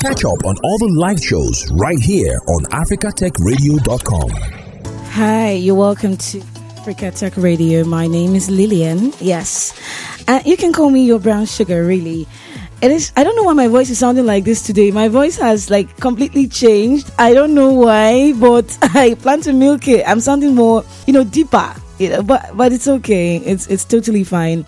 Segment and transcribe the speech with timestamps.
[0.00, 4.30] Catch up on all the live shows right here on africatechradio.com.
[5.10, 6.40] Hi, you're welcome to
[6.78, 7.84] Africa Tech Radio.
[7.84, 9.12] My name is Lillian.
[9.20, 9.78] Yes.
[10.26, 12.26] Uh, you can call me your brown sugar, really.
[12.80, 14.90] It is, I don't know why my voice is sounding like this today.
[14.90, 17.10] My voice has like completely changed.
[17.18, 20.08] I don't know why, but I plan to milk it.
[20.08, 21.74] I'm sounding more, you know, deeper.
[21.98, 23.36] You know, but but it's okay.
[23.36, 24.64] It's it's totally fine.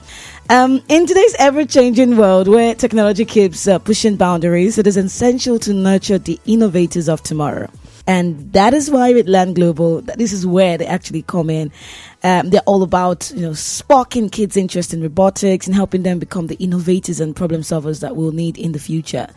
[0.50, 5.72] Um, in today's ever-changing world where technology keeps uh, pushing boundaries, it is essential to
[5.72, 7.70] nurture the innovators of tomorrow.
[8.06, 11.70] And that is why with Land Global, this is where they actually come in.
[12.24, 16.48] Um, they're all about, you know, sparking kids' interest in robotics and helping them become
[16.48, 19.28] the innovators and problem solvers that we'll need in the future.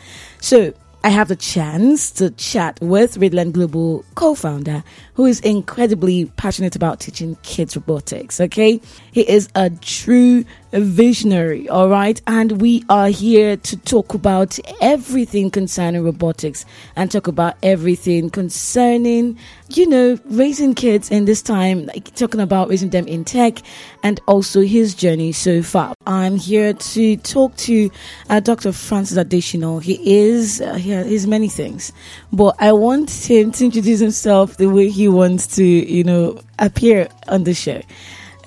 [0.42, 6.76] So I have the chance to chat with Readland Global co-founder, who is incredibly passionate
[6.76, 8.42] about teaching kids robotics.
[8.42, 10.44] Okay, he is a true
[10.80, 11.68] visionary.
[11.70, 17.56] All right, and we are here to talk about everything concerning robotics and talk about
[17.64, 19.38] everything concerning,
[19.70, 21.86] you know, raising kids in this time.
[21.86, 23.60] Like talking about raising them in tech
[24.04, 25.94] and also his journey so far.
[26.06, 27.90] I'm here to talk to
[28.30, 28.72] uh, Dr.
[28.72, 29.82] Francis Adesina.
[29.82, 31.92] He is uh, he he's many things,
[32.32, 37.08] but I want him to introduce himself the way he wants to, you know, appear
[37.28, 37.82] on the show.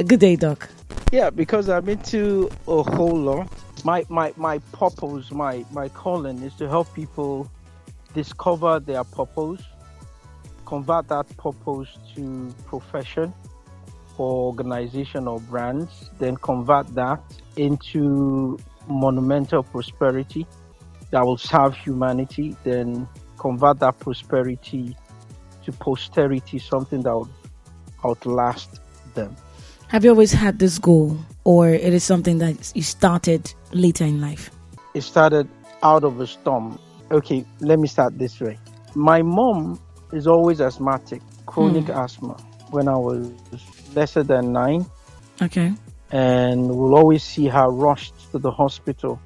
[0.06, 0.68] Good day, Doc.
[1.10, 3.48] Yeah, because I'm into a whole lot.
[3.82, 7.50] My my my purpose, my my calling is to help people
[8.12, 9.62] discover their purpose,
[10.66, 13.32] convert that purpose to profession
[14.18, 17.20] or organization or brands, then convert that
[17.56, 20.46] into monumental prosperity
[21.10, 24.94] that will serve humanity, then convert that prosperity
[25.64, 27.30] to posterity, something that will
[28.04, 28.80] outlast
[29.14, 29.34] them.
[29.88, 34.20] Have you always had this goal, or it is something that you started later in
[34.20, 34.50] life?
[34.94, 35.48] It started
[35.82, 36.78] out of a storm.
[37.10, 38.58] Okay, let me start this way.
[38.94, 39.80] My mom
[40.12, 41.98] is always asthmatic, chronic Hmm.
[41.98, 42.36] asthma.
[42.70, 43.30] When I was
[43.94, 44.84] lesser than nine,
[45.40, 45.72] Okay.
[46.10, 49.18] and we'll always see her rushed to the hospital.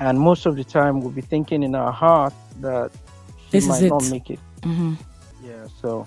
[0.00, 2.90] And most of the time, we'll be thinking in our heart that
[3.44, 4.40] she This might not make it.
[4.64, 4.94] hmm
[5.44, 6.06] Yeah, so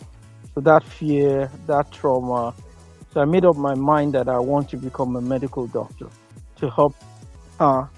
[0.55, 2.53] so that fear, that trauma.
[3.15, 6.07] So I made up my mind that I want to become a medical doctor
[6.57, 6.93] to help
[7.61, 7.89] her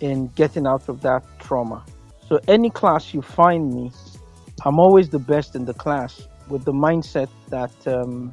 [0.00, 1.84] in getting out of that trauma.
[2.26, 3.92] So any class you find me,
[4.64, 8.32] I'm always the best in the class with the mindset that um,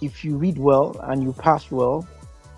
[0.00, 2.06] if you read well and you pass well,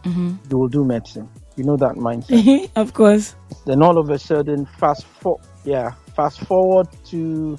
[0.04, 1.26] hmm you will do medicine.
[1.56, 2.69] You know that mindset.
[2.76, 3.34] of course.
[3.64, 7.56] then all of a sudden, fast for yeah, fast forward to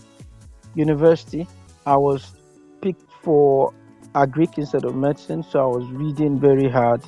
[0.76, 1.48] university,
[1.88, 2.32] I was
[2.80, 3.74] picked for
[4.14, 7.02] agric instead of medicine, so I was reading very hard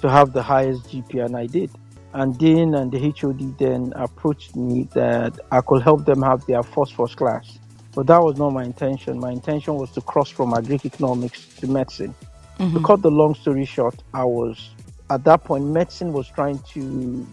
[0.00, 1.70] to have the highest GPA, and I did.
[2.12, 6.62] And Dean and the HOD then approached me that I could help them have their
[6.62, 7.58] first first class.
[7.94, 9.18] But that was not my intention.
[9.18, 12.14] My intention was to cross from agric economics to medicine.
[12.58, 14.70] To cut the long story short, I was
[15.10, 17.26] at that point medicine was trying to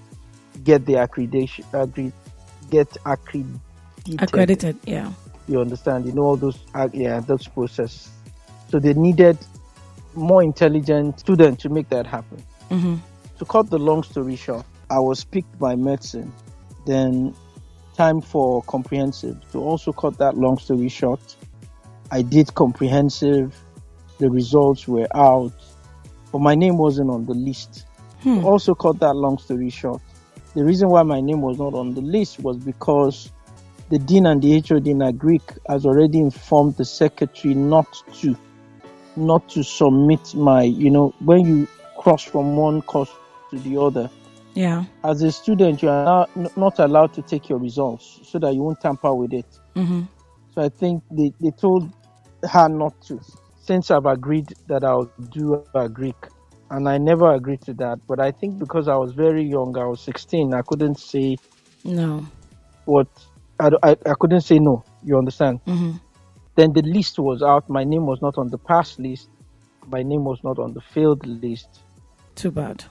[0.64, 2.12] get the accreditation, accre-
[2.70, 3.60] get accredited.
[4.20, 4.78] Accredited.
[4.86, 5.12] Yeah.
[5.48, 6.06] You understand?
[6.06, 8.10] You know all those, uh, yeah, those process.
[8.72, 9.38] So they needed
[10.16, 12.42] more intelligent students to make that happen.
[12.70, 12.96] hmm
[13.40, 16.32] To cut the long story short, I was picked by medicine.
[16.86, 17.36] Then
[17.98, 19.38] time for comprehensive.
[19.52, 21.36] To also cut that long story short,
[22.12, 23.62] I did comprehensive.
[24.20, 25.54] The results were out,
[26.32, 27.86] but my name wasn't on the list.
[28.22, 28.46] Hmm.
[28.46, 30.02] Also cut that long story short.
[30.54, 33.32] The reason why my name was not on the list was because
[33.90, 37.88] the dean and the HOD in Agric has already informed the secretary not
[38.22, 38.38] to,
[39.16, 41.68] not to submit my, you know, when you
[41.98, 43.12] cross from one course
[43.50, 44.10] to the other.
[44.54, 44.84] Yeah.
[45.04, 46.06] As a student, you are
[46.36, 49.46] not, not allowed to take your results so that you won't tamper with it.
[49.76, 50.02] hmm
[50.54, 51.92] So I think they, they told
[52.50, 53.20] her not to.
[53.62, 56.16] Since I've agreed that I'll do agric,
[56.72, 58.00] and I never agreed to that.
[58.08, 61.38] But I think because I was very young, I was 16, I couldn't say
[61.84, 62.26] No.
[62.86, 63.08] what
[63.60, 64.84] I, I, I couldn't say no.
[65.04, 65.60] You understand?
[65.66, 65.92] hmm
[66.62, 67.68] Then the list was out.
[67.72, 69.30] My name was not on the pass list.
[69.88, 71.82] My name was not on the failed list.
[72.36, 72.84] Too bad.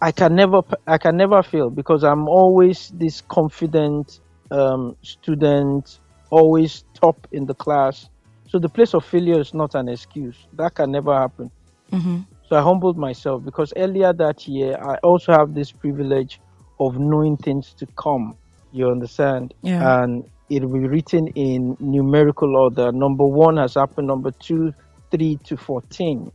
[0.00, 4.18] I can never I can never fail because I'm always this confident
[4.50, 8.08] um, student, always top in the class.
[8.48, 10.38] So the place of failure is not an excuse.
[10.54, 11.52] That can never happen.
[11.92, 16.40] hmm So I humbled myself because earlier that year I also have this privilege
[16.80, 18.36] of knowing things to come.
[18.72, 19.54] You understand?
[19.62, 20.02] Yeah.
[20.02, 22.92] And it will be written in numerical order.
[22.92, 24.08] Number one has happened.
[24.08, 24.72] Number two,
[25.10, 26.30] three to fourteen.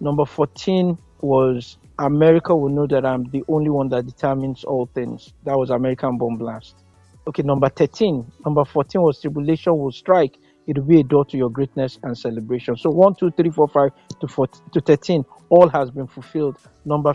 [0.00, 5.32] Number fourteen was America will know that I'm the only one that determines all things.
[5.44, 6.76] That was American Bomb Blast.
[7.28, 8.24] okay, number 13.
[8.44, 10.36] Number 14 was tribulation will strike.
[10.66, 12.76] It will be a door to your greatness and celebration.
[12.76, 13.90] So 1, 2, 3, 4, 5
[14.20, 16.56] to, 14, to 13, all has been fulfilled.
[16.84, 17.14] Number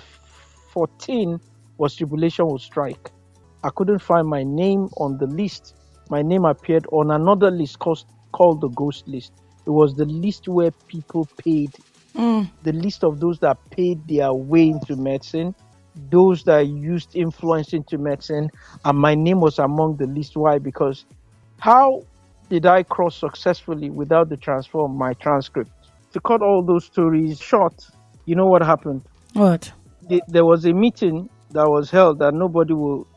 [0.71, 1.39] 14
[1.77, 3.11] was tribulation will strike.
[3.63, 5.75] I couldn't find my name on the list.
[6.09, 9.33] My name appeared on another list called, called the ghost list.
[9.65, 11.73] It was the list where people paid,
[12.15, 12.49] mm.
[12.63, 15.55] the list of those that paid their way into medicine,
[16.09, 18.49] those that used influence into medicine,
[18.83, 20.35] and my name was among the list.
[20.35, 20.59] Why?
[20.59, 21.05] Because
[21.59, 22.01] how
[22.49, 25.71] did I cross successfully without the transfer of my transcript?
[26.13, 27.87] To cut all those stories short,
[28.25, 29.01] you know what happened?
[29.33, 29.71] What?
[30.09, 33.07] The- There was a meeting that was held that nobody will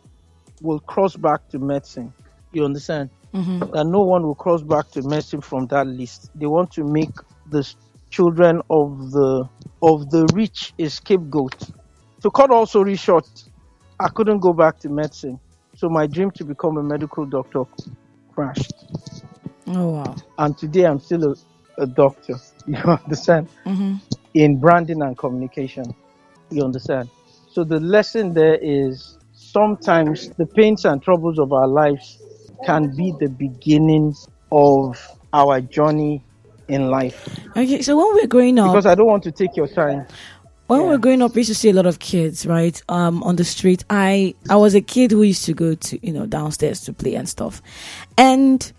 [0.63, 2.13] will cross back to medicine.
[2.53, 3.11] You understand?
[3.35, 3.71] Mm-hmm.
[3.73, 6.31] That no one will cross back to medicine from that list.
[6.35, 7.11] They want to make
[7.51, 7.67] the
[8.11, 9.49] children of the
[9.83, 11.55] of the rich a scapegoat.
[12.23, 13.29] To cut all story short,
[14.01, 15.39] I couldn't go back to medicine.
[15.77, 17.65] So my dream to become a medical doctor
[18.35, 18.73] crashed.
[19.67, 20.17] Oh wow.
[20.39, 22.37] And today I'm still a, a doctor.
[22.67, 23.49] You understand?
[23.65, 23.95] Mm-hmm.
[24.35, 25.85] In branding and communication.
[26.51, 27.11] You understand?
[27.51, 32.19] So the lesson there is sometimes the pains and troubles of our lives
[32.65, 34.15] can be the beginning
[34.53, 34.97] of
[35.33, 36.23] our journey
[36.69, 37.29] in life.
[37.57, 40.07] Okay, so when we're growing up, Because I don't want to take your time.
[40.67, 42.81] when we're growing up, we used to see a lot of kids, right?
[42.89, 43.85] Um, on the street.
[43.91, 47.15] I I was a kid who used to go to you know downstairs to play
[47.15, 47.63] and stuff,
[48.19, 48.73] and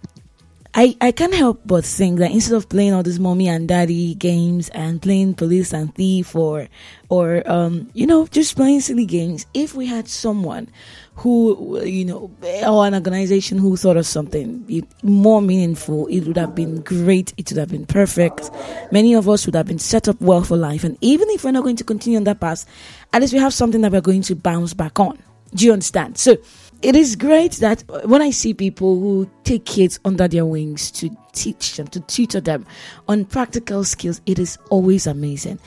[0.78, 4.14] I I can't help but think that instead of playing all these mommy and daddy
[4.14, 6.68] games and playing police and thief or
[7.10, 10.70] or um you know just playing silly games, if we had someone
[11.16, 12.30] who you know
[12.68, 17.34] or an organization who thought of something more meaningful, it would have been great.
[17.38, 18.52] It would have been perfect.
[18.92, 21.58] Many of us would have been set up well for life, and even if we're
[21.58, 22.68] not going to continue on that path,
[23.14, 25.18] at least we have something that we're going to bounce back on.
[25.56, 26.20] Do you understand?
[26.20, 26.38] So
[26.82, 31.10] it is great that when I see people who take kids under their wings to
[31.34, 32.66] teach them, to tutor them
[33.08, 35.60] on practical skills, it is always amazing.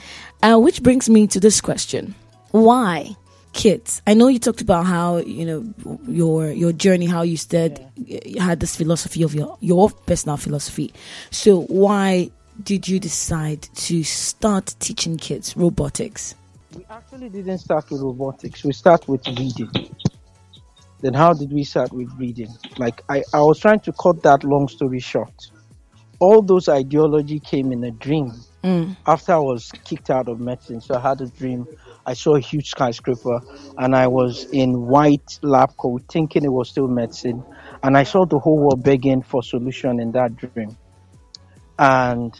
[0.42, 2.14] Uh, which brings me to this question
[2.50, 3.16] Why?
[3.52, 5.74] Kids, I know you talked about how you know
[6.06, 10.94] your your journey, how you said you had this philosophy of your your personal philosophy.
[11.32, 12.30] So why
[12.62, 16.36] did you decide to start teaching kids robotics?
[16.76, 18.62] We actually didn't start with robotics.
[18.62, 19.90] We start with reading.
[21.00, 22.48] Then how did we start with reading?
[22.76, 25.32] Like I, I was trying to cut that long story short.
[26.18, 28.32] All those ideology came in a dream
[28.62, 28.94] mm.
[29.06, 30.80] after I was kicked out of medicine.
[30.82, 31.66] So I had a dream.
[32.04, 33.40] I saw a huge skyscraper
[33.78, 37.42] and I was in white lab coat thinking it was still medicine.
[37.82, 40.76] And I saw the whole world begging for solution in that dream.
[41.78, 42.38] And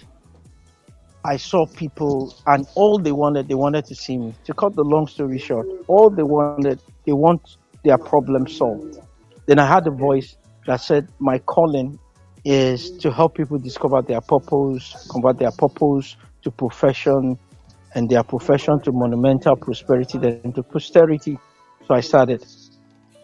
[1.25, 4.35] I saw people, and all they wanted, they wanted to see me.
[4.45, 8.99] To cut the long story short, all they wanted, they want their problem solved.
[9.47, 10.37] Then I had a voice
[10.67, 11.99] that said, My calling
[12.44, 17.38] is to help people discover their purpose, convert their purpose to profession,
[17.94, 21.38] and their profession to monumental prosperity, then to posterity.
[21.87, 22.44] So I started.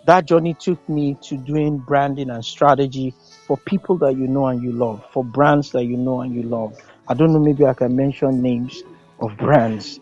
[0.06, 3.12] That journey took me to doing branding and strategy
[3.46, 6.42] for people that you know and you love, for brands that you know and you
[6.42, 6.78] love.
[7.08, 8.82] I don't know, maybe I can mention names
[9.20, 10.00] of brands,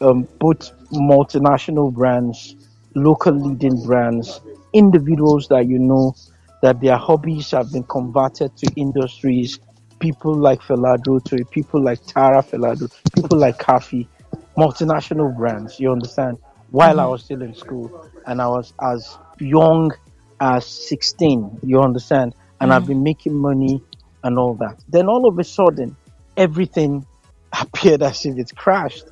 [0.00, 2.56] um, both multinational brands,
[2.94, 4.40] local leading brands,
[4.72, 6.14] individuals that you know
[6.62, 9.58] that their hobbies have been converted to industries.
[9.98, 14.08] People like Fela Durotoye to people like Tara Fela-Durotoye, people like Kaffy,
[14.56, 15.78] multinational brands.
[15.78, 16.38] You understand?
[16.70, 17.12] While I mm-hmm.
[17.12, 19.92] was still in school and I was as young
[20.40, 22.34] as 16, you understand?
[22.60, 22.92] And I've mm-hmm.
[22.92, 23.82] been making money
[24.24, 24.78] and all that.
[24.88, 25.96] Then all of a sudden,
[26.36, 27.06] everything
[27.60, 29.04] appeared as if it crashed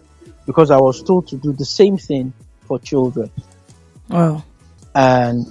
[0.47, 2.33] because I was told to do the same thing
[2.63, 3.31] for children.
[4.11, 4.45] Wow.
[4.95, 5.47] And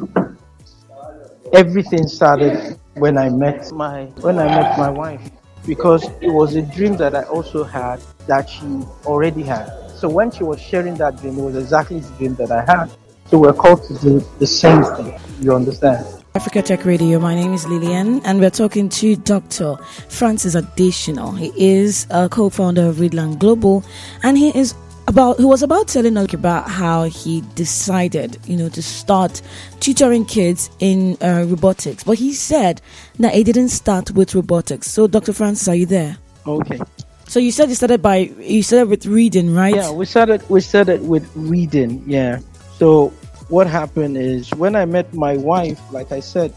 [1.53, 5.31] everything started when I met my when I met my wife
[5.65, 8.65] because it was a dream that I also had that she
[9.05, 9.69] already had.
[9.95, 12.91] So when she was sharing that dream, it was exactly the dream that I had.
[13.27, 15.19] So we're called to do the same thing.
[15.39, 16.05] You understand?
[16.35, 17.19] Africa Tech Radio.
[17.19, 19.77] My name is Lillian, and we're talking to Dr.
[20.09, 21.37] Francis Adesina.
[21.37, 23.83] He is a co-founder of Readland Global,
[24.23, 24.73] and he is
[25.09, 29.41] about he was about telling us about how he decided, you know, to start
[29.79, 32.03] tutoring kids in uh, robotics.
[32.03, 32.81] But he said
[33.17, 34.87] that he didn't start with robotics.
[34.87, 35.33] So, Dr.
[35.33, 36.17] Francis, are you there?
[36.45, 36.79] Okay.
[37.27, 39.75] So you said you started by you started with reading, right?
[39.75, 42.03] Yeah, we started we started with reading.
[42.07, 42.39] Yeah.
[42.77, 43.09] So
[43.49, 46.53] what happened is when I met my wife, like I said,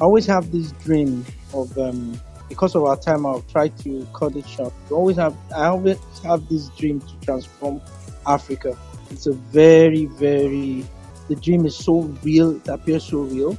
[0.00, 4.36] I always have this dream of um because of our time I'll try to cut
[4.36, 4.72] it short.
[4.90, 7.80] We always have I always have this dream to transform
[8.26, 8.76] Africa.
[9.10, 10.84] It's a very, very
[11.28, 13.58] the dream is so real, it appears so real.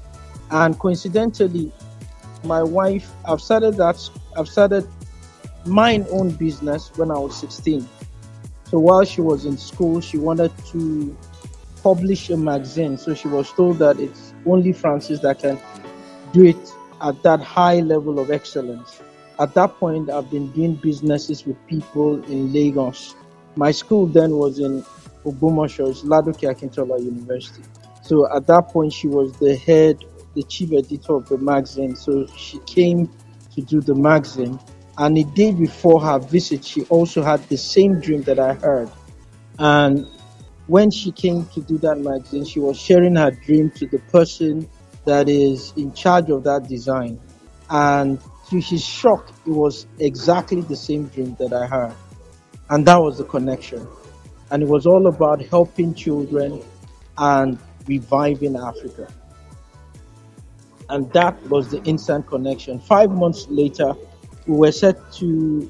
[0.51, 1.71] And coincidentally,
[2.43, 3.97] my wife, I've started that,
[4.37, 4.87] I've started
[5.65, 7.87] my own business when I was 16.
[8.65, 11.15] So while she was in school, she wanted to
[11.83, 12.97] publish a magazine.
[12.97, 15.59] So she was told that it's only Francis that can
[16.31, 19.01] do it at that high level of excellence.
[19.39, 23.15] At that point, I've been doing businesses with people in Lagos.
[23.57, 24.83] My school then was in
[25.25, 27.63] Ogbomoso, it's Ladoke Akintola University.
[28.03, 29.97] So at that point, she was the head,
[30.35, 31.95] the chief editor of the magazine.
[31.95, 33.09] So she came
[33.55, 34.59] to do the magazine.
[34.99, 38.91] And a day before her visit, she also had the same dream that I heard.
[39.57, 40.05] And
[40.67, 44.69] when she came to do that magazine, she was sharing her dream to the person
[45.05, 47.19] that is in charge of that design.
[47.71, 48.19] And
[48.51, 51.95] to his shock, it was exactly the same dream that I had.
[52.69, 53.87] And that was the connection.
[54.51, 56.61] And it was all about helping children
[57.17, 57.57] and
[57.87, 59.11] reviving Africa.
[60.89, 62.79] And that was the instant connection.
[62.79, 63.93] Five months later,
[64.45, 65.69] we were set to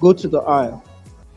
[0.00, 0.84] go to the Isle.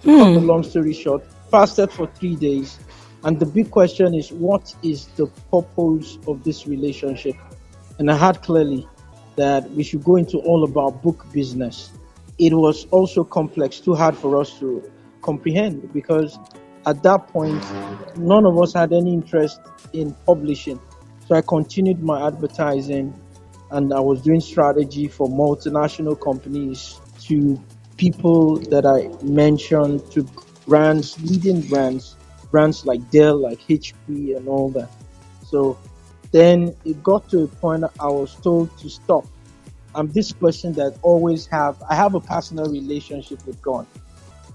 [0.01, 0.33] To cut hmm.
[0.33, 2.79] the long story short, fasted for three days,
[3.23, 7.35] and the big question is, what is the purpose of this relationship?
[7.99, 8.87] And I heard clearly
[9.35, 11.91] that we should go into all about book business.
[12.39, 14.91] It was also complex, too hard for us to
[15.21, 16.39] comprehend because
[16.85, 17.63] at that point,
[18.17, 19.59] none of us had any interest
[19.93, 20.79] in publishing.
[21.27, 23.13] So I continued my advertising
[23.69, 27.61] and I was doing strategy for multinational companies to
[27.97, 30.27] people that I mentioned, to
[30.65, 32.15] brands, leading brands
[32.51, 34.89] brands like Dell, like HP, and all that.
[35.47, 35.79] So
[36.31, 39.25] then it got to a point I was told to stop.
[39.95, 43.87] I'm this person that always have I have a personal relationship with God,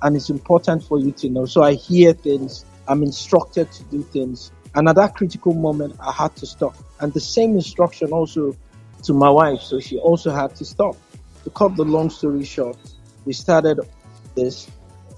[0.03, 1.47] and it's important for you to know.
[1.47, 6.13] So I hear things, I'm instructed to do things, and at that critical moment, I
[6.13, 6.77] had to stop.
[7.01, 8.57] And the same instruction also
[9.05, 10.97] to my wife, so she also had to stop.
[11.45, 12.77] To cut the long story short,
[13.25, 13.81] we started
[14.35, 14.69] this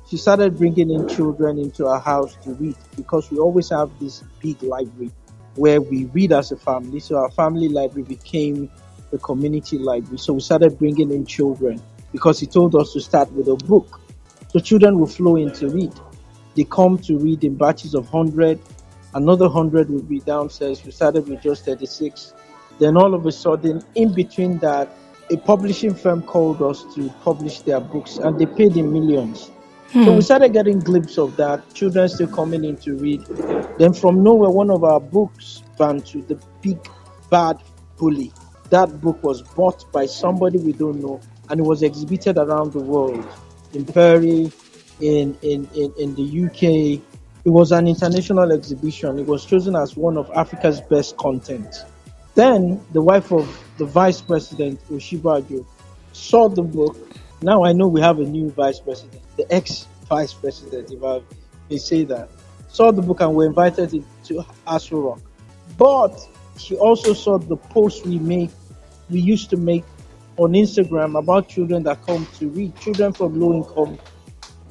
[0.09, 4.25] she started bringing in children into our house to read because we always have this
[4.41, 5.11] big library
[5.55, 6.99] where we read as a family.
[6.99, 8.71] So our family library became
[9.11, 10.17] the community library.
[10.17, 14.01] So we started bringing in children because he told us to start with a book.
[14.49, 15.93] So children will flow in to read.
[16.57, 18.59] They come to read in batches of 100.
[19.15, 20.85] Another 100 will be downstairs.
[20.85, 22.35] We started with just 36.
[22.79, 24.89] Then all of a sudden, in between that,
[25.31, 29.51] a publishing firm called us to publish their books and they paid in millions.
[29.91, 30.05] Hmm.
[30.05, 31.75] So we started getting glimpse of that.
[31.75, 33.25] Children still coming in to read.
[33.79, 36.79] Then from nowhere, one of our books, Bantu, the big
[37.31, 37.63] bad
[37.97, 38.33] bully,
[38.71, 42.81] that book was bought by somebody we don't know, and it was exhibited around the
[42.81, 43.27] world,
[43.73, 44.55] in Paris,
[45.01, 47.03] in in in, in the UK.
[47.45, 49.19] It was an international exhibition.
[49.19, 51.85] It was chosen as one of Africa's best content.
[52.35, 53.47] Then the wife of
[53.79, 55.65] the vice president, Osinbajo,
[56.13, 56.97] saw the book
[57.41, 61.21] now I know we have a new vice president, the ex vice president, if I
[61.71, 62.29] may say that.
[62.69, 65.21] Saw the book and were invited it to Aso Rock.
[65.77, 66.19] But
[66.59, 68.51] she also saw the posts we make,
[69.09, 69.85] we used to make
[70.39, 73.99] on Instagram about children that come to read, children from low income.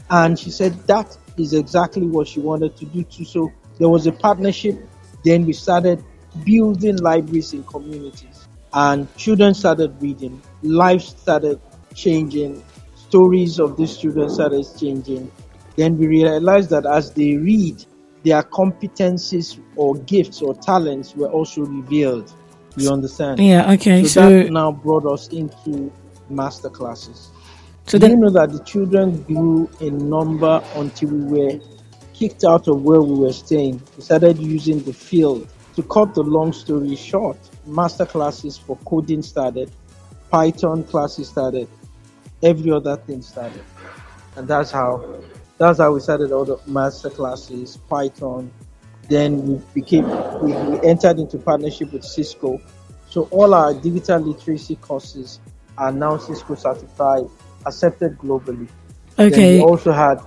[0.10, 3.26] And she said that is exactly what she wanted to do too.
[3.26, 4.80] So there was a partnership.
[5.24, 6.04] Then we started
[6.44, 11.60] building libraries in communities and children started reading, lives started
[11.96, 12.64] changing,
[12.96, 15.32] stories of these students started changing.
[15.76, 17.84] Then we realized that as they read,
[18.24, 22.32] their competencies or gifts or talents were also revealed.
[22.78, 23.40] You understand?
[23.40, 24.04] Yeah, okay.
[24.04, 25.92] So, so that now brought us into
[26.30, 27.32] master classes.
[27.86, 31.60] So then, you know that the children grew in number until we were
[32.14, 33.82] kicked out of where we were staying.
[33.96, 35.48] We started using the field.
[35.76, 39.72] To cut the long story short, master classes for coding started,
[40.32, 41.68] Python classes started,
[42.42, 43.64] every other thing started.
[44.36, 45.22] And that's how
[45.58, 48.52] that's how we started all the master classes, Python.
[49.10, 50.06] Then we became
[50.42, 52.62] we, we entered into partnership with Cisco.
[53.10, 55.40] So all our digital literacy courses
[55.78, 57.24] are now Cisco certified,
[57.66, 58.68] accepted globally.
[59.18, 59.30] Okay.
[59.30, 60.20] Then we also had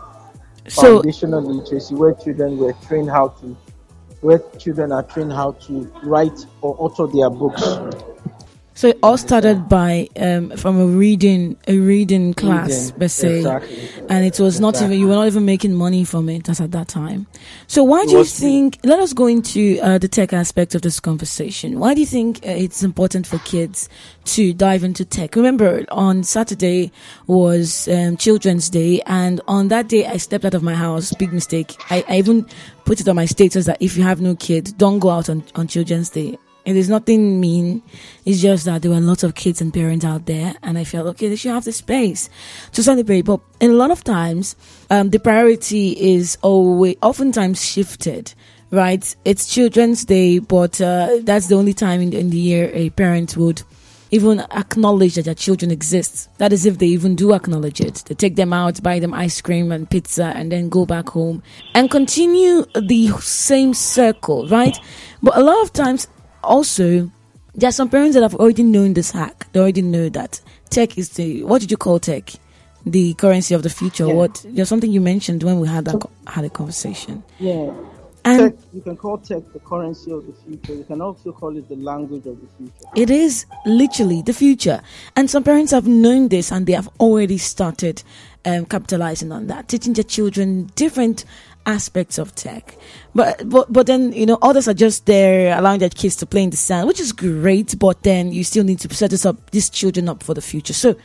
[0.68, 3.56] foundational so, literacy where children were trained how to
[4.20, 7.62] where children are trained how to write or author their books.
[8.74, 13.36] So it all started by um, from a reading a reading class, reading, per se,
[13.38, 13.88] exactly.
[14.08, 14.60] and it was exactly.
[14.60, 17.26] not even you were not even making money from it as at that time.
[17.66, 18.78] So why do you think?
[18.84, 21.78] Let us go into uh, the tech aspect of this conversation.
[21.78, 23.88] Why do you think uh, it's important for kids
[24.26, 25.36] to dive into tech?
[25.36, 26.92] Remember, on Saturday
[27.26, 31.12] was um, Children's Day, and on that day I stepped out of my house.
[31.14, 31.76] Big mistake.
[31.90, 32.46] I, I even
[32.84, 35.42] put it on my status that if you have no kid, don't go out on,
[35.54, 37.82] on Children's Day It is nothing mean.
[38.24, 41.06] It's just that there were lots of kids and parents out there, and I felt
[41.08, 41.28] okay.
[41.28, 42.28] They should have the space
[42.72, 43.22] to celebrate.
[43.22, 44.56] But in a lot of times,
[44.90, 48.34] um, the priority is always oftentimes shifted.
[48.72, 49.16] Right?
[49.24, 53.36] It's Children's Day, but uh, that's the only time in, in the year a parent
[53.36, 53.62] would
[54.10, 56.28] even acknowledge that their children exist.
[56.38, 58.04] That is if they even do acknowledge it.
[58.06, 61.42] They take them out, buy them ice cream and pizza, and then go back home
[61.74, 64.76] and continue the same circle, right?
[65.22, 66.08] But a lot of times,
[66.42, 67.10] also,
[67.54, 69.46] there are some parents that have already known this hack.
[69.52, 72.32] They already know that tech is the what did you call tech?
[72.86, 74.06] The currency of the future.
[74.06, 74.14] Yeah.
[74.14, 74.44] What?
[74.48, 77.22] There's something you mentioned when we had that had a conversation.
[77.38, 77.72] Yeah.
[78.24, 80.74] And tech, you can call tech the currency of the future.
[80.74, 82.88] You can also call it the language of the future.
[82.94, 84.82] It is literally the future.
[85.16, 88.02] And some parents have known this and they have already started
[88.44, 91.24] um, capitalizing on that, teaching their children different
[91.70, 92.76] aspects of tech.
[93.14, 96.42] But, but, but then, you know, others are just there allowing their kids to play
[96.42, 97.78] in the sand, which is great.
[97.78, 100.72] But then you still need to set this up, these children up for the future.
[100.72, 100.96] So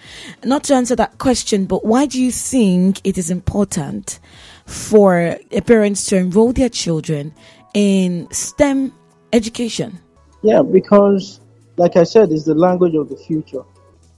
[0.43, 4.19] not to answer that question, but why do you think it is important
[4.65, 7.33] for parents to enroll their children
[7.73, 8.93] in STEM
[9.31, 9.99] education?
[10.41, 11.39] Yeah, because,
[11.77, 13.63] like I said, it's the language of the future.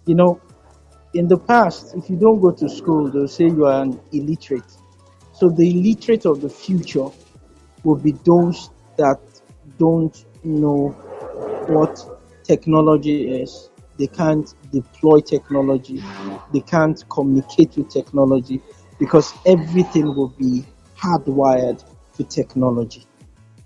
[0.05, 0.41] You know,
[1.13, 4.76] in the past, if you don't go to school, they'll say you are an illiterate.
[5.37, 7.09] So the illiterate of the future
[7.83, 9.19] will be those that
[9.77, 10.89] don't know
[11.67, 12.03] what
[12.43, 13.69] technology is.
[13.99, 16.03] They can't deploy technology.
[16.51, 18.63] They can't communicate with technology
[18.97, 20.65] because everything will be
[20.97, 21.83] hardwired
[22.15, 23.05] to technology.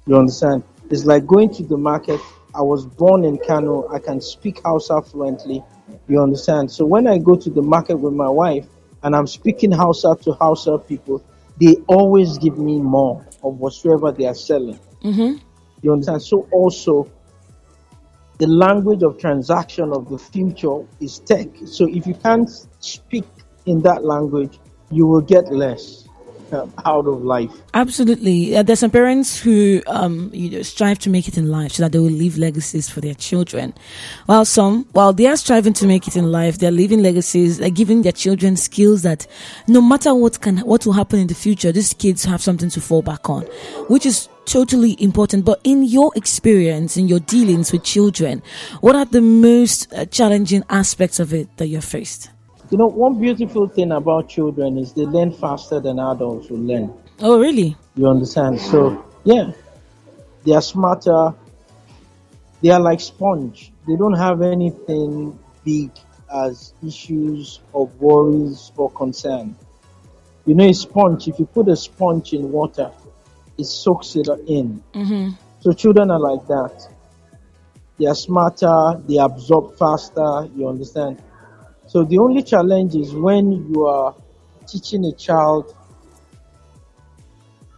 [0.07, 0.63] You understand?
[0.89, 2.19] It's like going to the market.
[2.53, 3.87] I was born in Kano.
[3.87, 5.63] I can speak Hausa fluently.
[6.09, 6.69] You understand?
[6.69, 8.67] So when I go to the market with my wife
[9.03, 11.23] and I'm speaking Hausa to Hausa people,
[11.61, 14.79] they always give me more of whatsoever they are selling.
[15.03, 15.37] Mm-hmm.
[15.83, 16.23] You understand?
[16.23, 17.09] So also,
[18.39, 21.47] the language of transaction of the future is tech.
[21.65, 22.49] So if you can't
[22.79, 23.25] speak
[23.67, 24.59] in that language,
[24.89, 26.00] you will get less
[26.53, 27.51] out of life.
[27.73, 28.55] Absolutely.
[28.55, 31.83] Uh, there's some parents who um, you know, strive to make it in life so
[31.83, 33.73] that they will leave legacies for their children.
[34.25, 37.69] While some, while they are striving to make it in life, they're leaving legacies, they're
[37.69, 39.27] giving their children skills that
[39.67, 42.81] no matter what can, what will happen in the future, these kids have something to
[42.81, 43.43] fall back on,
[43.87, 45.45] which is totally important.
[45.45, 48.41] But in your experience, in your dealings with children,
[48.81, 52.29] what are the most uh, challenging aspects of it that you're faced?
[52.71, 56.93] You know, one beautiful thing about children is they learn faster than adults will learn.
[57.19, 57.75] Oh, really?
[57.95, 58.61] You understand?
[58.61, 59.51] So, yeah,
[60.45, 61.33] they are smarter.
[62.61, 63.73] They are like sponge.
[63.85, 65.91] They don't have anything big
[66.33, 69.53] as issues or worries or concern.
[70.45, 72.89] You know, a sponge, if you put a sponge in water,
[73.57, 74.81] it soaks it in.
[74.93, 75.31] Mm-hmm.
[75.59, 76.87] So children are like that.
[77.99, 81.21] They are smarter, they absorb faster, you understand?
[81.91, 84.15] So the only challenge is when you are
[84.65, 85.75] teaching a child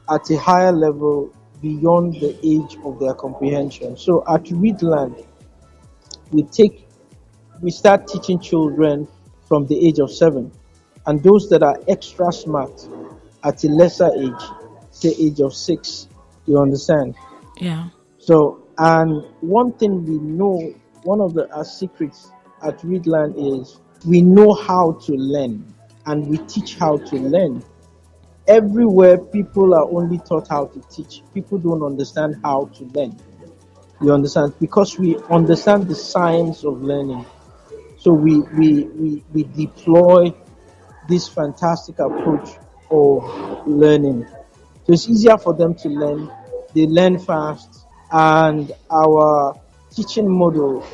[0.07, 3.97] at a higher level beyond the age of their comprehension.
[3.97, 5.15] So at Readland,
[6.29, 6.87] we take
[7.63, 9.07] we start teaching children
[9.47, 10.51] from the age of seven,
[11.07, 12.87] and those that are extra smart
[13.43, 14.43] at a lesser age,
[14.91, 16.07] say age of six,
[16.45, 17.15] you understand?
[17.57, 17.89] Yeah.
[18.19, 20.71] So, and one thing we know,
[21.01, 25.73] one of the our secrets at Readland is we know how to learn
[26.05, 27.63] and we teach how to learn.
[28.47, 33.17] Everywhere people are only taught how to teach, people don't understand how to learn.
[34.01, 34.53] You understand?
[34.59, 37.25] Because we understand the science of learning.
[37.97, 40.33] So we, we, we, we deploy
[41.07, 42.49] this fantastic approach
[42.91, 44.27] of learning.
[44.85, 46.29] So it's easier for them to learn.
[46.73, 49.57] They learn fast and our
[49.89, 50.85] teaching model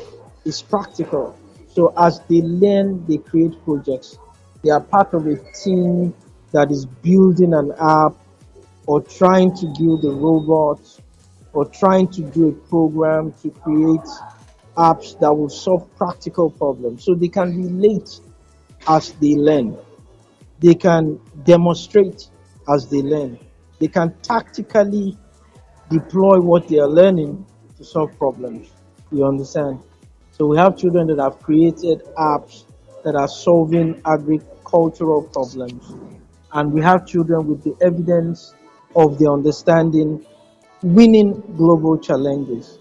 [0.44, 1.36] is practical.
[1.72, 4.18] So as they learn, they create projects.
[4.62, 6.14] They are part of a team
[6.52, 8.14] that is building an app
[8.86, 10.80] or trying to build a robot
[11.52, 14.08] or trying to do a program to create
[14.76, 17.04] apps that will solve practical problems.
[17.04, 18.20] So they can relate
[18.88, 19.76] as they learn.
[20.58, 22.28] They can demonstrate
[22.68, 23.38] as they learn.
[23.78, 25.16] They can tactically
[25.88, 27.46] deploy what they are learning
[27.78, 28.70] to solve problems.
[29.10, 29.80] You understand?
[30.40, 32.64] So we have children that have created apps
[33.04, 35.94] that are solving agricultural problems.
[36.54, 38.54] And we have children with the evidence
[38.96, 40.24] of their understanding
[40.82, 42.78] winning global challenges,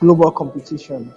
[0.00, 1.14] global competitions.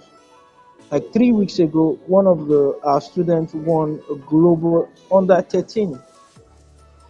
[0.92, 6.00] Like three weeks ago, one of the our students won a global under 13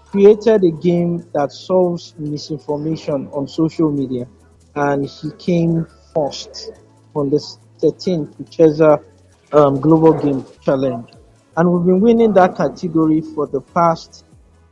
[0.06, 4.26] created a game that solves misinformation on social media
[4.74, 6.70] and he came first
[7.14, 7.38] on the
[7.80, 9.02] 13th Cheza
[9.52, 11.08] um, Global Game Challenge.
[11.56, 14.24] And we've been winning that category for the past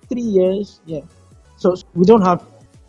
[0.09, 0.81] three years.
[0.87, 1.01] Yeah.
[1.57, 2.45] So we don't have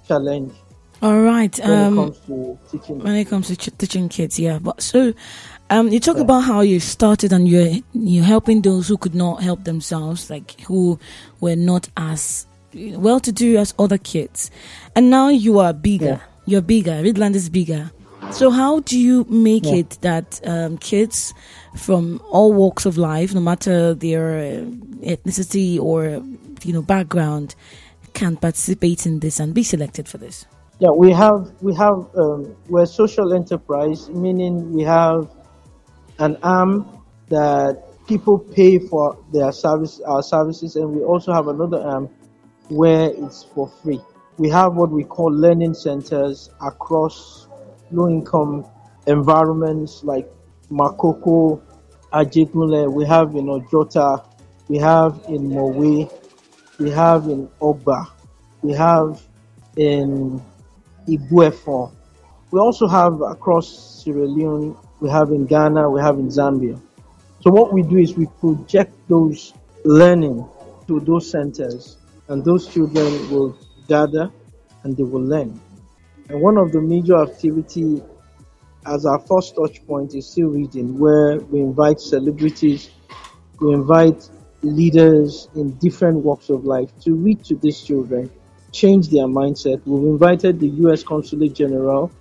[0.07, 0.53] challenge
[1.01, 1.57] All right.
[1.59, 2.99] when Um, it comes to teaching.
[2.99, 4.59] when it comes to ch- teaching kids, yeah.
[4.59, 5.13] But so,
[5.69, 9.41] um, you talk about how you started and you're you helping those who could not
[9.41, 10.99] help themselves, like who
[11.41, 14.51] were not as well to do as other kids,
[14.95, 16.05] and now you are bigger.
[16.05, 16.19] Yeah.
[16.45, 17.01] You're bigger.
[17.03, 17.91] Readland is bigger.
[18.31, 19.79] So how do you make Yeah.
[19.79, 21.33] it that um, kids
[21.75, 24.65] from all walks of life, no matter their uh,
[25.01, 26.21] ethnicity or
[26.63, 27.55] you know background,
[28.13, 30.45] can participate in this and be selected for this?
[30.79, 35.29] Yeah, we have we have um, we're a social enterprise, meaning we have
[36.19, 36.85] an arm
[37.29, 42.09] that people pay for their service our services, and we also have another arm
[42.69, 44.01] where it's for free.
[44.37, 47.46] We have what we call learning centers across
[47.91, 48.65] low income
[49.07, 50.29] environments like
[50.71, 51.61] Makoko,
[52.13, 52.91] Ajegunle.
[52.91, 54.23] We have in Ojota,
[54.67, 56.09] we have in Mowe,
[56.79, 58.07] we have in Oba,
[58.61, 59.21] we have
[59.77, 60.41] in
[61.07, 61.91] Ibafo.
[62.51, 66.79] We also have across Sierra Leone, we have in Ghana, we have in Zambia.
[67.41, 69.53] So what we do is we project those
[69.85, 70.47] learning
[70.87, 71.97] to those centers,
[72.29, 74.31] and those children will gather
[74.83, 75.59] and they will learn.
[76.29, 78.01] And one of the major activity
[78.85, 82.89] as our first touch point is still reading, where we invite celebrities,
[83.59, 84.29] we invite
[84.61, 88.29] leaders in different walks of life to read to these children,
[88.71, 89.81] change their mindset.
[89.85, 91.03] We've invited the U.S.
[91.03, 92.11] Consulate General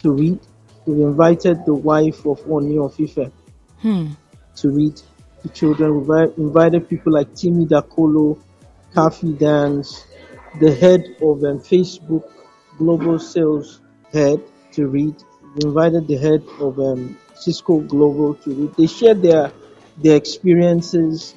[0.00, 0.38] to read.
[0.86, 3.30] We've invited the wife of Ooni of Ife
[4.56, 5.00] to read
[5.42, 6.06] to children.
[6.06, 8.38] We've invited people like Timi Dakolo,
[8.94, 10.06] Kaffy Dance,
[10.60, 12.30] the head of um, Facebook
[12.78, 13.80] Global Sales
[14.12, 14.40] Head
[14.72, 15.14] to read.
[15.54, 18.74] We invited the head of um, Cisco Global to read.
[18.76, 19.52] They share their
[19.98, 21.34] their experiences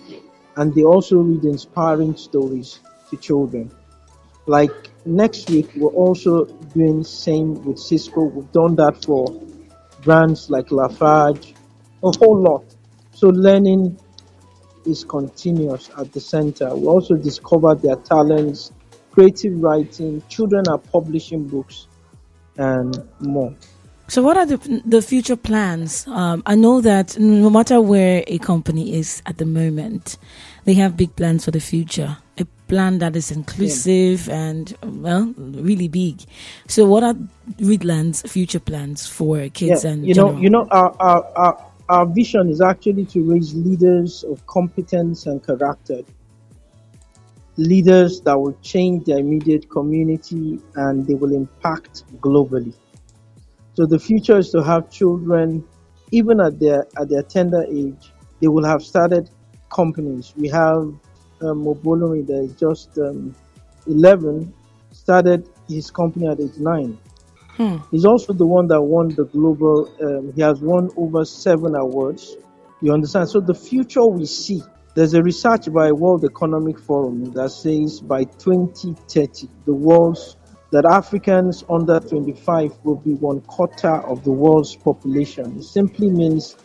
[0.55, 3.71] and they also read inspiring stories to children.
[4.47, 8.23] Like next week, we're also doing same with Cisco.
[8.23, 9.27] We've done that for
[10.03, 11.53] brands like Lafarge,
[12.03, 12.63] a whole lot.
[13.11, 13.99] So learning
[14.85, 16.73] is continuous at the center.
[16.75, 18.71] We also discover their talents,
[19.17, 20.21] creative writing.
[20.29, 21.87] Children are publishing books
[22.57, 23.51] and more.
[24.07, 26.05] So, what are the the future plans?
[26.07, 30.17] Um, I know that no matter where a company is at the moment,
[30.65, 32.17] they have big plans for the future.
[32.37, 36.21] A plan that is inclusive and well, really big.
[36.67, 37.15] So, what are
[37.59, 40.43] Readland's future plans for kids yeah, and you know, general?
[40.43, 45.43] you know, our, our our our vision is actually to raise leaders of competence and
[45.43, 46.03] character.
[47.57, 52.73] Leaders that will change their immediate community and they will impact globally.
[53.73, 55.63] So the future is to have children,
[56.11, 59.29] even at their at their tender age, they will have started
[59.71, 60.33] companies.
[60.35, 60.77] We have
[61.41, 63.35] um, Mobolumi that is just um,
[63.87, 64.53] 11,
[64.91, 66.97] started his company at age nine.
[67.91, 69.91] He's also the one that won the global.
[70.01, 72.35] Um, he has won over seven awards.
[72.81, 73.29] You understand?
[73.29, 74.61] So the future we see.
[74.97, 80.37] There's a research by World Economic Forum that says by 2030, the world's
[80.71, 85.59] that Africans under 25 will be one quarter of the world's population.
[85.59, 86.57] It simply means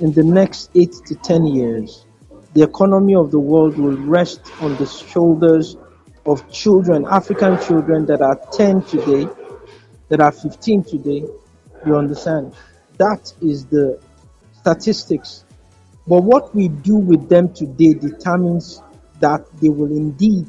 [0.00, 2.04] in the next eight to 10 years,
[2.52, 5.78] the economy of the world will rest on the shoulders
[6.26, 9.26] of children, African children that are 10 today,
[10.10, 11.24] that are 15 today.
[11.86, 12.52] You understand?
[12.98, 13.98] That is the
[14.60, 15.46] statistics.
[16.08, 18.80] But what we do with them today determines
[19.20, 20.46] that they will indeed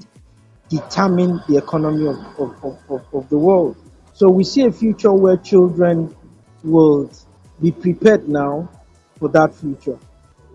[0.70, 3.76] determine the economy of, of, of, of, the world.
[4.14, 6.16] So we see a future where children
[6.64, 7.12] will
[7.62, 8.70] be prepared now
[9.18, 10.00] for that future.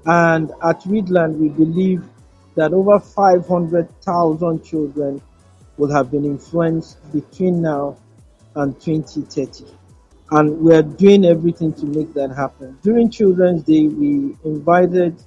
[0.06, 2.02] And at Readland, we believe
[2.54, 5.20] that over 500,000 children
[5.76, 7.98] will have been influenced between now
[8.54, 9.66] and 2030.
[10.30, 12.78] And we're doing everything to make that happen.
[12.82, 15.22] During Children's Day, we invited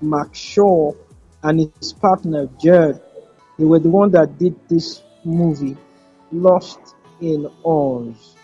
[0.00, 0.92] Mark Shaw
[1.42, 3.00] and his partner, Jared.
[3.58, 5.76] They were the one that did this movie,
[6.32, 6.78] Lost
[7.20, 8.34] in Oz.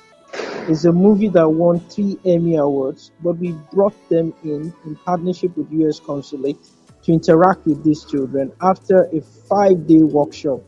[0.69, 5.57] It's a movie that won three Emmy Awards, but we brought them in in partnership
[5.57, 6.59] with US Consulate
[7.03, 10.61] to interact with these children after a five day workshop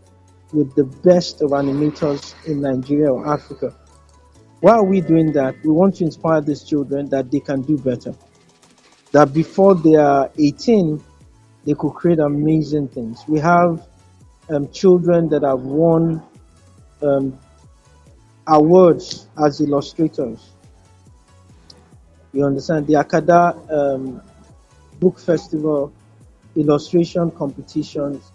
[0.53, 3.75] with the best of animators in Nigeria or Africa.
[4.62, 5.57] Why are we doing that?
[5.64, 8.14] We want to inspire these children that they can do better.
[9.11, 11.03] That before they are 18,
[11.64, 13.25] they could create amazing things.
[13.27, 13.85] We have
[14.48, 16.22] um, children that have won
[17.03, 17.37] um,
[18.46, 20.53] awards as illustrators.
[22.33, 22.87] You understand?
[22.87, 24.22] The Akada um,
[25.01, 25.92] Book Festival
[26.55, 28.31] illustration competitions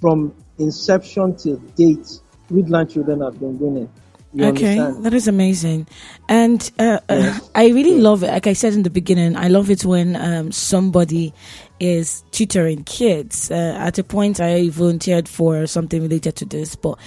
[0.00, 2.18] from inception till date,
[2.50, 3.88] Readland children have been winning.
[4.34, 5.06] You okay, understand?
[5.06, 5.86] that is amazing,
[6.28, 8.28] and uh, uh, I really love it.
[8.28, 11.32] Like I said in the beginning, I love it when um, somebody
[11.80, 13.50] is tutoring kids.
[13.50, 16.98] Uh, at a point, I volunteered for something related to this, but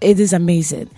[0.00, 0.88] it is amazing.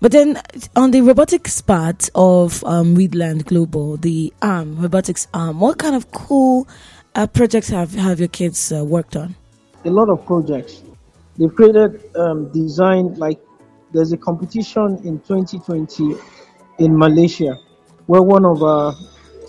[0.00, 0.40] But then
[0.76, 6.12] on the robotics part of um, Readland Global, the arm robotics arm, what kind of
[6.12, 6.68] cool
[7.16, 9.34] uh, projects have have your kids uh, worked on?
[9.84, 10.82] a lot of projects.
[11.36, 13.40] They've created um, design like
[13.94, 16.16] there's a competition in 2020
[16.78, 17.56] in Malaysia
[18.06, 18.92] where one of uh,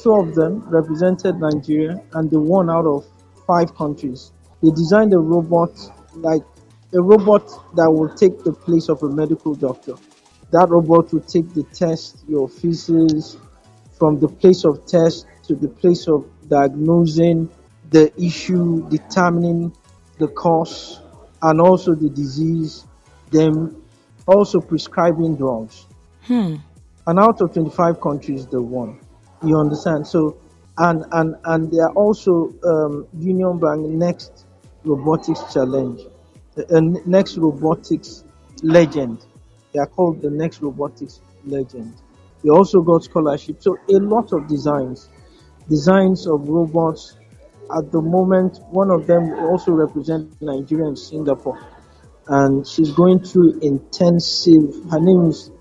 [0.02, 3.06] two of them represented Nigeria and they won out of
[3.48, 4.32] five countries.
[4.62, 5.72] They designed a robot
[6.16, 6.44] like
[6.94, 9.96] a robot that will take the place of a medical doctor.
[10.52, 13.38] That robot will take the test, your feces,
[13.98, 17.50] from the place of test to the place of diagnosing
[17.90, 19.74] the issue, determining
[20.20, 21.02] the cause,
[21.42, 22.86] and also the disease,
[23.32, 23.76] then
[24.26, 25.86] also prescribing drugs.
[26.24, 26.56] Hmm.
[27.08, 29.00] And out of 25 countries, they won.
[29.44, 30.08] You understand?
[30.08, 30.38] So,
[30.78, 34.46] and and and they are also um, Union Bank Next
[34.84, 36.02] Robotics Challenge,
[36.56, 38.24] the uh, Next Robotics
[38.64, 39.26] Legend.
[39.74, 41.94] They are called the Next Robotics Legend.
[42.44, 43.62] They also got scholarship.
[43.62, 45.10] So a lot of designs,
[45.70, 47.18] designs of robots.
[47.76, 51.60] At the moment, one of them also represents Nigeria and Singapore,
[52.28, 54.74] and she's going through intensive.
[54.92, 55.52] Her name is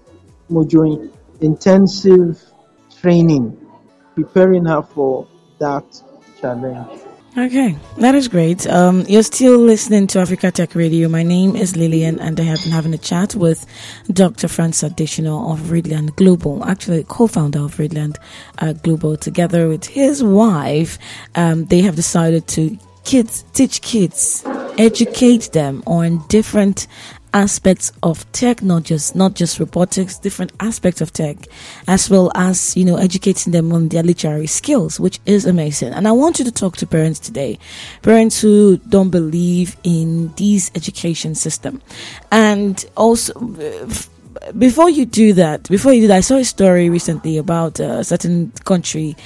[0.51, 1.13] Mojoin.
[1.41, 2.43] Intensive
[3.01, 3.57] training,
[4.15, 5.27] preparing her for
[5.59, 5.85] that
[6.41, 7.01] challenge.
[7.37, 8.65] Okay, that is great.
[8.69, 11.09] Um, you're still listening to Africa Tech Radio.
[11.09, 13.67] My name is Lillian, and I have been having a chat with
[14.07, 14.47] Dr.
[14.47, 18.21] Francis Adesina of Readland Global, actually co-founder of Readland
[18.59, 20.97] uh, Global, together with his wife.
[21.35, 24.45] Um, they have decided to kids teach kids,
[24.79, 26.87] educate them on different
[27.35, 31.37] aspects of tech, not just not just robotics, different aspects of tech,
[31.89, 35.93] as well as you know educating them on their literary skills, which is amazing.
[35.93, 37.59] And I want you to talk to parents today,
[38.03, 41.83] parents who don't believe in these education system,
[42.31, 43.33] and also.
[43.35, 43.93] Uh,
[44.59, 47.99] Before you do that, before you do that, I saw a story recently about uh,
[48.01, 49.17] a certain country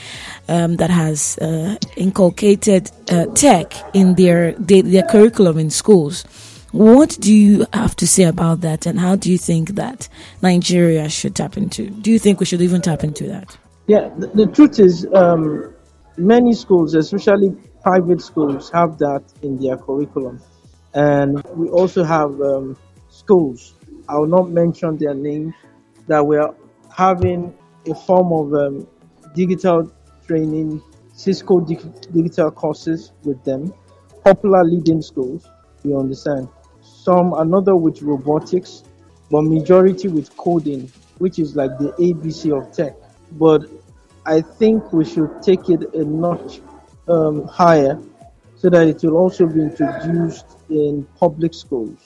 [0.48, 6.24] um, that has uh, inculcated uh, tech in their, their their curriculum in schools.
[6.72, 10.08] What do you have to say about that, and how do you think that
[10.42, 11.88] Nigeria should tap into?
[11.90, 13.56] Do you think we should even tap into that?
[13.86, 15.74] Yeah, the, the truth is, um,
[16.18, 20.40] many schools, especially private schools, have that in their curriculum.
[20.92, 22.76] And we also have um,
[23.08, 23.74] schools,
[24.08, 25.54] I will not mention their names,
[26.06, 26.54] that we are
[26.94, 27.54] having
[27.86, 28.86] a form of um,
[29.34, 29.92] digital
[30.26, 33.72] training, Cisco dig- digital courses with them,
[34.24, 35.46] popular leading schools,
[35.84, 36.48] you understand.
[36.80, 38.82] Some, another with robotics,
[39.30, 42.94] but majority with coding, which is like the ABC of tech.
[43.32, 43.66] But
[44.24, 46.60] I think we should take it a notch
[47.08, 47.98] um, higher
[48.56, 51.98] so that it will also be introduced in public schools.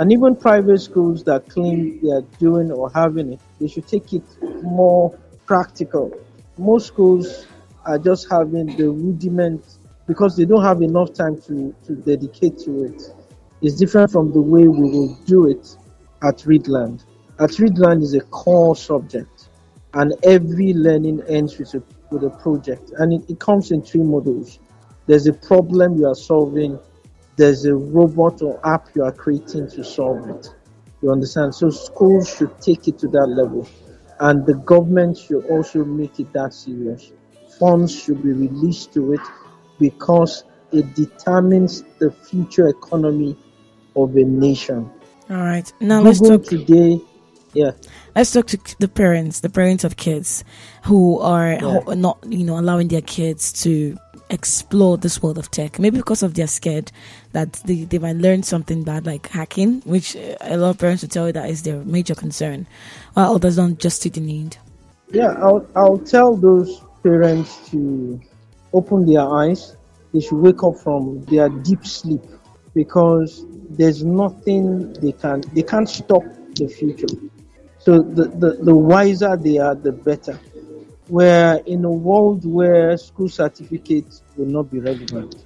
[0.00, 4.14] And even private schools that claim they are doing or having it, they should take
[4.14, 4.22] it
[4.62, 5.10] more
[5.44, 6.10] practical.
[6.56, 7.46] Most schools
[7.84, 9.62] are just having the rudiment
[10.06, 13.14] because they don't have enough time to, to dedicate to it.
[13.60, 15.76] It's different from the way we will do it
[16.22, 17.04] at Readland.
[17.38, 19.50] At Readland is a core subject,
[19.92, 24.00] and every learning ends with a, with a project, and it, it comes in three
[24.00, 24.60] modules.
[25.06, 26.78] There's a problem you are solving,
[27.40, 30.54] there's a robot or app you are creating to solve it.
[31.00, 31.54] You understand?
[31.54, 33.66] So schools should take it to that level,
[34.20, 37.12] and the government should also make it that serious.
[37.58, 39.20] Funds should be released to it
[39.78, 43.38] because it determines the future economy
[43.96, 44.90] of a nation.
[45.30, 46.44] All right, now let's talk.
[46.44, 47.00] today,
[47.54, 47.70] yeah,
[48.14, 50.44] Let's talk to the parents, the parents of kids
[50.84, 53.96] who are who are not, you know, allowing their kids to
[54.30, 55.78] explore this world of tech.
[55.78, 56.92] Maybe because of they're scared
[57.32, 61.02] that they, they might learn something bad like hacking, which uh, a lot of parents
[61.02, 62.66] will tell you that is their major concern.
[63.14, 64.56] While others don't just see the need.
[65.10, 65.32] yeah.
[65.38, 68.20] I'll I'll tell those parents to
[68.72, 69.76] open their eyes.
[70.12, 72.22] They should wake up from their deep sleep
[72.74, 76.22] because there's nothing they can they can't stop
[76.54, 77.06] the future.
[77.78, 80.38] So the, the, the wiser they are, the better.
[81.10, 85.44] Where in a world where school certificates will not be relevant,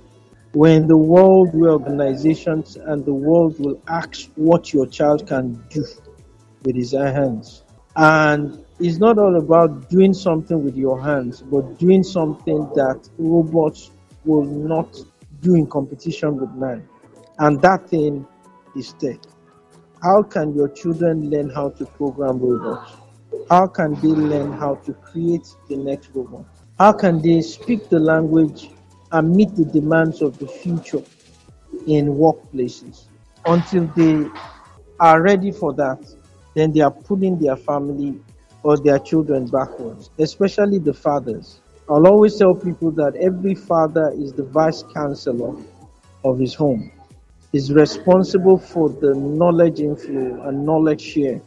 [0.53, 5.83] when the world where organizations and the world will ask what your child can do
[6.65, 7.65] with his hands,
[7.97, 13.91] and it's not all about doing something with your hands, but doing something that robots
[14.27, 14.95] will not
[15.41, 16.87] do in competition with man.
[17.39, 18.27] And that thing
[18.77, 19.19] is tech.
[20.03, 23.04] How can your children learn how to program robots?
[23.51, 26.45] How can they learn how to create the next robot?
[26.79, 28.71] How can they speak the language
[29.13, 31.03] and meet the demands of the future
[31.87, 33.05] in workplaces?
[33.47, 34.29] Until they
[35.01, 36.01] are ready for that,
[36.55, 38.19] then they are pulling their family
[38.63, 41.61] or their children backwards, especially the fathers.
[41.89, 45.55] I'll always tell people that every father is the vice chancellor
[46.25, 46.91] of his home,
[47.53, 51.43] is responsible for the knowledge inflow and knowledge share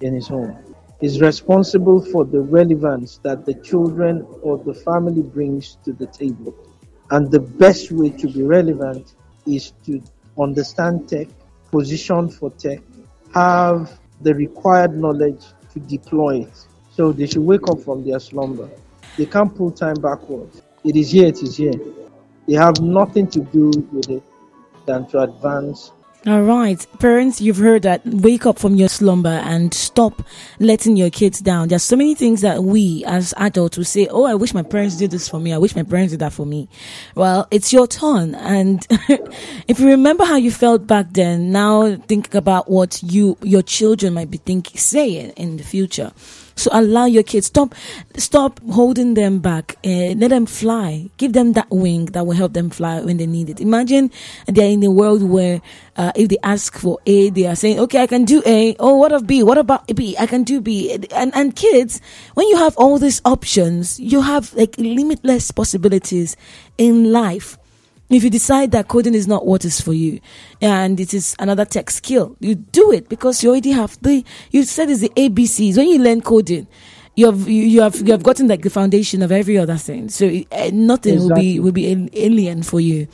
[0.00, 0.56] in his home,
[1.00, 6.54] is responsible for the relevance that the children or the family brings to the table.
[7.10, 9.14] And the best way to be relevant
[9.46, 10.02] is to
[10.38, 11.28] understand tech,
[11.70, 12.80] position for tech,
[13.34, 16.66] have the required knowledge to deploy it.
[16.90, 18.70] So they should wake up from their slumber.
[19.18, 20.62] They can't pull time backwards.
[20.84, 21.74] It is here, it is here.
[22.48, 24.22] They have nothing to do with it
[24.86, 25.92] than to advance
[26.26, 28.04] all right, parents, you've heard that.
[28.04, 30.22] Wake up from your slumber and stop
[30.58, 31.68] letting your kids down.
[31.68, 34.96] There's so many things that we as adults will say, Oh, I wish my parents
[34.96, 35.52] did this for me.
[35.52, 36.68] I wish my parents did that for me.
[37.14, 38.34] Well, it's your turn.
[38.34, 38.84] And
[39.68, 44.14] if you remember how you felt back then, now think about what you, your children
[44.14, 46.12] might be thinking, saying in the future.
[46.56, 47.74] So allow your kids stop
[48.16, 49.76] stop holding them back.
[49.84, 51.10] Uh, let them fly.
[51.18, 53.60] Give them that wing that will help them fly when they need it.
[53.60, 54.10] Imagine
[54.46, 55.60] they're in a world where
[55.96, 58.74] uh, if they ask for A, they are saying, "Okay, I can do A.
[58.80, 59.42] Oh, what of B?
[59.42, 60.16] What about B?
[60.18, 62.00] I can do B." And and kids,
[62.34, 66.36] when you have all these options, you have like limitless possibilities
[66.78, 67.58] in life
[68.08, 70.20] if you decide that coding is not what is for you
[70.60, 74.62] and it is another tech skill, you do it because you already have the, you
[74.62, 75.76] said it's the ABCs.
[75.76, 76.68] When you learn coding,
[77.16, 80.08] you have, you have, you have gotten like the foundation of every other thing.
[80.08, 81.58] So uh, nothing exactly.
[81.58, 83.08] will be, will be alien for you.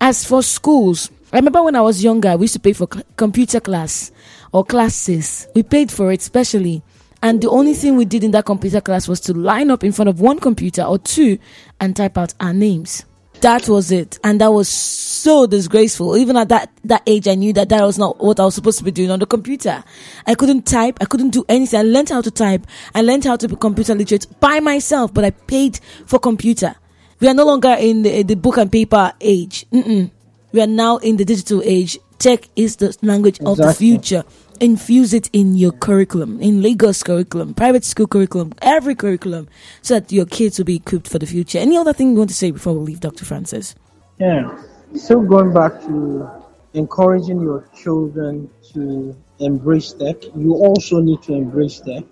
[0.00, 3.60] As for schools, I remember when I was younger, we used to pay for computer
[3.60, 4.12] class
[4.52, 5.46] or classes.
[5.54, 6.82] We paid for it specially.
[7.22, 9.92] And the only thing we did in that computer class was to line up in
[9.92, 11.38] front of one computer or two
[11.80, 13.04] and type out our names.
[13.40, 14.18] That was it.
[14.24, 16.16] And that was so disgraceful.
[16.16, 18.78] Even at that, that age, I knew that that was not what I was supposed
[18.78, 19.84] to be doing on the computer.
[20.26, 20.98] I couldn't type.
[21.00, 21.78] I couldn't do anything.
[21.78, 22.66] I learned how to type.
[22.94, 26.74] I learned how to be computer literate by myself, but I paid for computer.
[27.20, 29.66] We are no longer in the, the book and paper age.
[29.72, 30.10] Mm-mm.
[30.52, 31.98] We are now in the digital age.
[32.18, 33.52] Tech is the language exactly.
[33.52, 34.24] of the future
[34.60, 39.48] infuse it in your curriculum, in Lagos curriculum, private school curriculum, every curriculum,
[39.82, 41.58] so that your kids will be equipped for the future.
[41.58, 43.24] Any other thing you want to say before we leave, Dr.
[43.24, 43.74] Francis?
[44.18, 44.62] Yeah.
[44.94, 46.28] Still going back to
[46.74, 52.04] encouraging your children to embrace tech, you also need to embrace tech.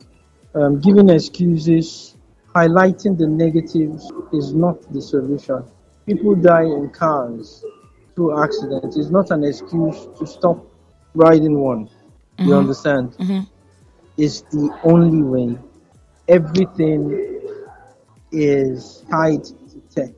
[0.54, 2.16] Um, giving excuses,
[2.54, 5.64] highlighting the negatives is not the solution.
[6.06, 7.64] People die in cars
[8.14, 8.96] through accidents.
[8.96, 10.64] It's not an excuse to stop
[11.14, 11.88] riding one.
[12.38, 12.48] Mm-hmm.
[12.48, 13.12] You understand?
[13.12, 13.40] Mm-hmm.
[14.16, 15.58] It's the only way.
[16.28, 17.40] Everything
[18.32, 20.10] is tied to tech.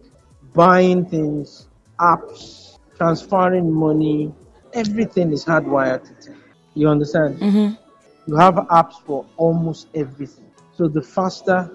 [0.54, 1.68] Buying things,
[2.00, 4.33] apps, transferring money,
[4.72, 6.37] everything is hardwired to tech.
[6.74, 7.38] You understand?
[7.38, 7.74] Mm-hmm.
[8.26, 10.46] You have apps for almost everything.
[10.76, 11.70] So the faster,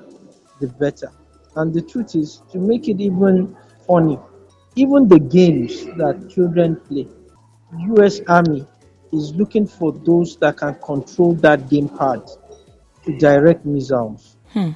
[0.59, 1.11] the better.
[1.55, 3.55] And the truth is, to make it even
[3.87, 4.19] funny,
[4.75, 7.07] even the games that children play,
[7.95, 8.65] US Army
[9.13, 12.27] is looking for those that can control that gamepad
[13.05, 14.37] to direct missiles.
[14.49, 14.71] Hmm.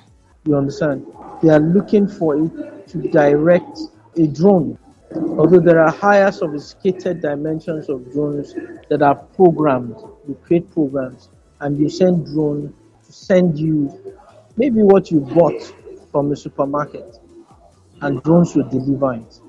[0.45, 1.05] You understand?
[1.41, 3.79] They are looking for it to direct
[4.15, 4.77] a drone.
[5.13, 8.53] Although there are higher sophisticated dimensions of drones
[8.89, 9.95] that are programmed,
[10.27, 11.29] you create programs
[11.61, 12.73] and you send drone
[13.05, 14.15] to send you
[14.57, 15.73] maybe what you bought
[16.11, 17.17] from the supermarket
[18.01, 19.39] and drones will deliver it.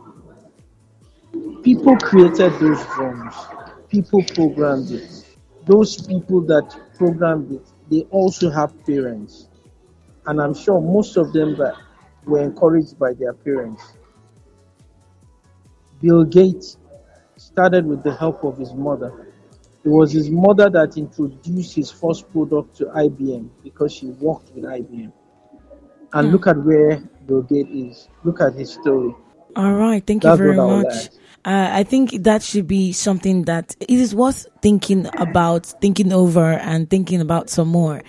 [1.62, 3.34] People created those drones
[3.88, 5.24] people programmed it.
[5.66, 9.48] Those people that programmed it, they also have parents.
[10.26, 11.56] And I'm sure most of them
[12.24, 13.82] were encouraged by their parents.
[16.00, 16.76] Bill Gates
[17.36, 19.32] started with the help of his mother.
[19.84, 24.64] It was his mother that introduced his first product to IBM because she worked with
[24.64, 25.12] IBM.
[26.12, 26.32] And mm.
[26.32, 28.08] look at where Bill Gates is.
[28.24, 29.14] Look at his story.
[29.56, 30.04] All right.
[30.06, 31.08] Thank That's you very much.
[31.48, 36.44] Uh, I think that should be something that it is worth thinking about, thinking over,
[36.44, 38.02] and thinking about some more.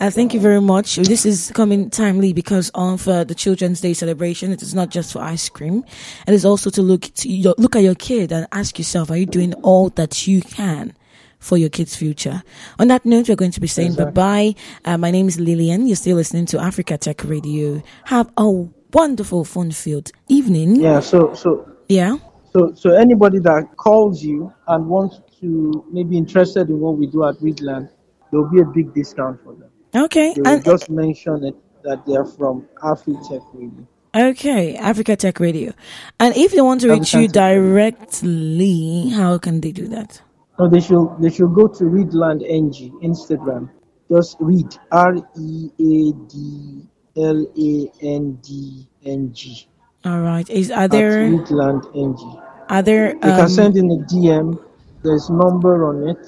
[0.00, 0.96] Uh, thank you very much.
[0.96, 4.50] This is coming timely because of uh, the Children's Day celebration.
[4.50, 5.84] It is not just for ice cream.
[6.26, 9.18] It is also to look to your, look at your kid and ask yourself, are
[9.18, 10.94] you doing all that you can
[11.38, 12.42] for your kids' future.
[12.78, 14.54] On that note, we're going to be saying bye bye.
[14.86, 15.86] Uh, my name is Lillian.
[15.86, 17.82] You're still listening to Africa Tech Radio.
[18.06, 18.50] Have a
[18.94, 20.76] wonderful, fun filled evening.
[20.76, 21.00] Yeah.
[21.00, 22.16] So so Yeah.
[22.56, 27.24] So so anybody that calls you and wants to maybe interested in what we do
[27.24, 27.90] at Readland,
[28.30, 29.70] there will be a big discount for them.
[29.94, 30.32] Okay.
[30.34, 31.54] They will And just mention it
[31.84, 33.86] that they are from AfriTech Radio.
[34.14, 35.72] okay, Africa Tech Radio.
[36.18, 40.22] And if they want to reach you Africa directly, how can they do that?
[40.58, 43.68] No, they should they should go to Readland NG Instagram.
[44.10, 46.88] Just read R E A D
[47.18, 49.68] L A N D N G.
[50.04, 50.48] All right.
[50.48, 52.45] Is are there Readland NG.
[52.68, 54.62] Are there You can um, send in a DM.
[55.02, 56.18] There's number on it.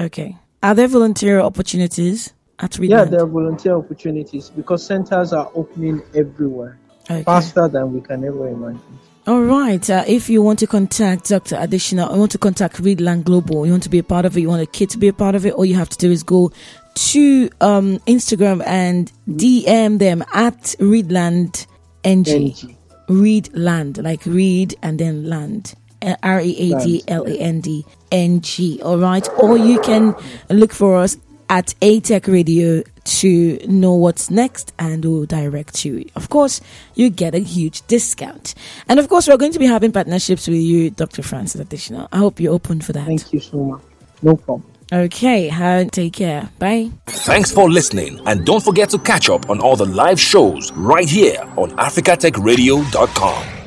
[0.00, 3.10] okay are there volunteer opportunities at Readland?
[3.12, 7.22] Yeah, there are volunteer opportunities because centers are opening everywhere Okay.
[7.22, 8.82] faster than we can ever imagine.
[9.26, 9.88] All right.
[9.88, 11.56] Uh, if you want to contact Dr.
[11.56, 14.40] Adesina, you want to contact Readland Global, you want to be a part of it,
[14.40, 16.10] you want a kid to be a part of it, all you have to do
[16.10, 16.50] is go
[16.94, 21.66] to um, Instagram and DM them at Readland
[22.04, 22.28] NG.
[22.28, 22.77] NG.
[23.08, 25.74] Read land, like read and then land.
[26.00, 28.80] Uh, R E A D L A N D N G.
[28.82, 29.26] All right.
[29.38, 30.14] Or you can
[30.48, 31.16] look for us
[31.48, 36.04] at A Tech Radio to know what's next and we'll direct you.
[36.14, 36.60] Of course,
[36.94, 38.54] you get a huge discount.
[38.88, 41.22] And of course, we're going to be having partnerships with you, Dr.
[41.22, 42.08] Francis Adesina.
[42.12, 43.06] I hope you're open for that.
[43.06, 43.82] Thank you so much.
[44.22, 44.70] No problem.
[44.92, 45.50] Okay.
[45.50, 46.48] Uh, take care.
[46.58, 46.90] Bye.
[47.06, 51.08] Thanks for listening, and don't forget to catch up on all the live shows right
[51.08, 53.57] here on africatechradio.com.